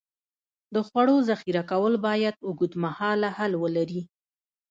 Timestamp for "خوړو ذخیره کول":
0.87-1.93